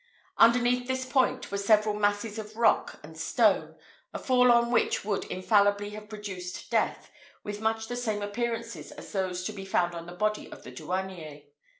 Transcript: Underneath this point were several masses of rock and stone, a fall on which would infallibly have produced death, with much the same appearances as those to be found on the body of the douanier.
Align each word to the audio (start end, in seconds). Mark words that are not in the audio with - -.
Underneath 0.39 0.87
this 0.87 1.05
point 1.05 1.51
were 1.51 1.59
several 1.59 1.93
masses 1.93 2.39
of 2.39 2.55
rock 2.55 2.99
and 3.03 3.15
stone, 3.15 3.75
a 4.15 4.17
fall 4.17 4.51
on 4.51 4.71
which 4.71 5.05
would 5.05 5.25
infallibly 5.25 5.91
have 5.91 6.09
produced 6.09 6.71
death, 6.71 7.11
with 7.43 7.61
much 7.61 7.87
the 7.87 7.95
same 7.95 8.23
appearances 8.23 8.91
as 8.91 9.11
those 9.11 9.43
to 9.43 9.53
be 9.53 9.63
found 9.63 9.93
on 9.93 10.07
the 10.07 10.11
body 10.13 10.51
of 10.51 10.63
the 10.63 10.71
douanier. 10.71 11.43